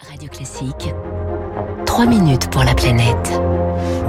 [0.00, 0.94] Radio Classique.
[1.86, 3.40] 3 minutes pour la planète.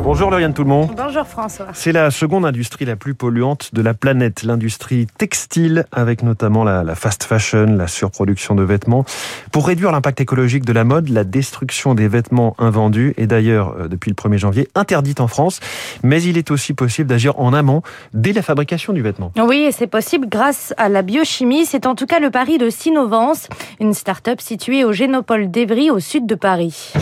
[0.03, 0.89] Bonjour Lauriane tout le monde.
[0.95, 1.67] Bonjour François.
[1.73, 6.83] C'est la seconde industrie la plus polluante de la planète, l'industrie textile, avec notamment la,
[6.83, 9.03] la, fast fashion, la surproduction de vêtements.
[9.51, 13.87] Pour réduire l'impact écologique de la mode, la destruction des vêtements invendus est d'ailleurs, euh,
[13.89, 15.59] depuis le 1er janvier, interdite en France.
[16.03, 17.81] Mais il est aussi possible d'agir en amont,
[18.13, 19.33] dès la fabrication du vêtement.
[19.37, 21.65] Oui, et c'est possible grâce à la biochimie.
[21.65, 23.49] C'est en tout cas le pari de Sinovance,
[23.81, 26.93] une start-up située au Génopole d'Evry, au sud de Paris.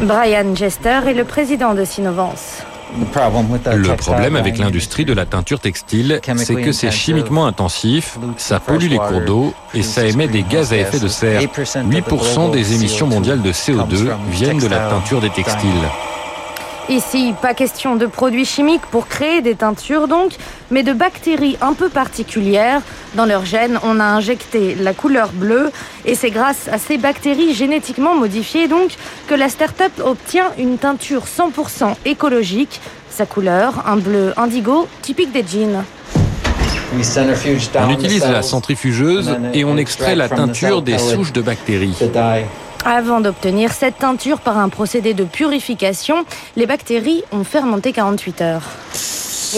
[0.00, 2.62] Brian Jester est le président de Sinovance.
[2.96, 8.88] Le problème avec l'industrie de la teinture textile, c'est que c'est chimiquement intensif, ça pollue
[8.88, 11.42] les cours d'eau et ça émet des gaz à effet de serre.
[11.42, 15.70] 8% des émissions mondiales de CO2 viennent de la teinture des textiles.
[16.90, 20.32] Ici, pas question de produits chimiques pour créer des teintures donc,
[20.72, 22.82] mais de bactéries un peu particulières.
[23.14, 25.70] Dans leur gène, on a injecté la couleur bleue
[26.04, 28.96] et c'est grâce à ces bactéries génétiquement modifiées donc
[29.28, 32.80] que la start-up obtient une teinture 100% écologique.
[33.08, 35.84] Sa couleur, un bleu indigo typique des jeans.
[36.92, 41.94] On utilise la centrifugeuse et on extrait la teinture des souches de bactéries.
[42.84, 46.24] Avant d'obtenir cette teinture par un procédé de purification,
[46.56, 48.62] les bactéries ont fermenté 48 heures.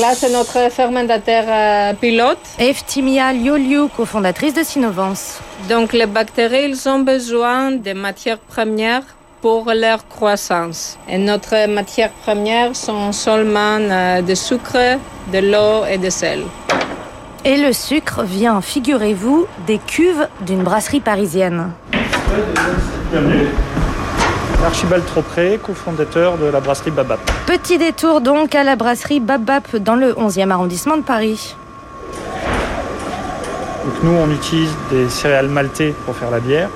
[0.01, 2.39] Là, c'est notre fermentateur euh, pilote.
[2.59, 5.39] Eftimia Lioliu, cofondatrice de Sinovance.
[5.69, 9.05] Donc, les bactéries, ils ont besoin de matières premières
[9.41, 10.99] pour leur croissance.
[11.09, 14.99] Et notre matière première sont seulement euh, de sucre,
[15.33, 16.43] de l'eau et de sel.
[17.45, 21.73] Et le sucre vient, figurez-vous, des cuves d'une brasserie parisienne.
[23.11, 23.49] Bienvenue.
[24.65, 27.21] Archibald Tropré, cofondateur de la brasserie Babap.
[27.47, 31.57] Petit détour donc à la brasserie Babap dans le 11e arrondissement de Paris.
[33.85, 36.71] Donc nous, on utilise des céréales maltées pour faire la bière.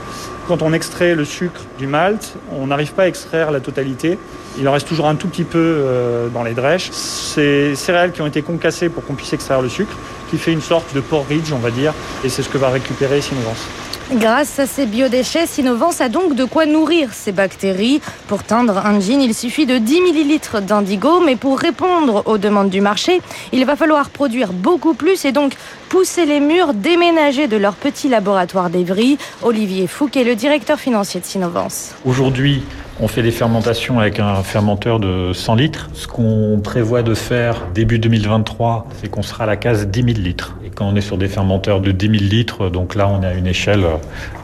[0.46, 4.18] Quand on extrait le sucre du malt, on n'arrive pas à extraire la totalité.
[4.58, 6.90] Il en reste toujours un tout petit peu euh, dans les drèches.
[6.92, 9.96] C'est céréales qui ont été concassées pour qu'on puisse extraire le sucre,
[10.30, 13.22] qui fait une sorte de porridge, on va dire, et c'est ce que va récupérer
[13.22, 13.66] Sinovance.
[14.12, 18.00] Grâce à ces biodéchets, Sinovance a donc de quoi nourrir ces bactéries.
[18.28, 22.70] Pour teindre un jean, il suffit de 10 millilitres d'indigo, mais pour répondre aux demandes
[22.70, 23.20] du marché,
[23.52, 25.56] il va falloir produire beaucoup plus et donc
[25.88, 29.18] pousser les murs, déménager de leur petit laboratoire d'Evry.
[29.42, 31.96] Olivier Fouquet, le directeur financier de Sinovance.
[32.04, 32.62] Aujourd'hui,
[33.00, 35.90] on fait des fermentations avec un fermenteur de 100 litres.
[35.92, 40.18] Ce qu'on prévoit de faire début 2023, c'est qu'on sera à la case 10 000
[40.18, 40.56] litres.
[40.64, 43.26] Et quand on est sur des fermenteurs de 10 000 litres, donc là, on est
[43.26, 43.84] à une échelle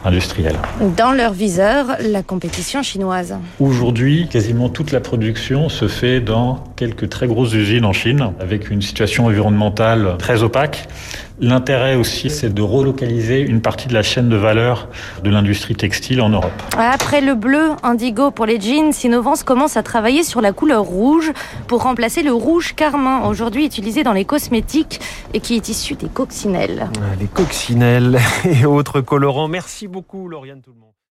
[0.05, 0.55] industrielle.
[0.95, 3.35] Dans leur viseur, la compétition chinoise.
[3.59, 8.69] Aujourd'hui, quasiment toute la production se fait dans quelques très grosses usines en Chine, avec
[8.69, 10.87] une situation environnementale très opaque.
[11.39, 14.87] L'intérêt aussi, c'est de relocaliser une partie de la chaîne de valeur
[15.23, 16.51] de l'industrie textile en Europe.
[16.77, 21.31] Après le bleu indigo pour les jeans, Sinovance commence à travailler sur la couleur rouge
[21.67, 24.99] pour remplacer le rouge carmin, aujourd'hui utilisé dans les cosmétiques
[25.33, 26.89] et qui est issu des coccinelles.
[27.19, 29.47] Les coccinelles et autres colorants.
[29.47, 30.93] Merci beaucoup, Lauriane Tout le monde.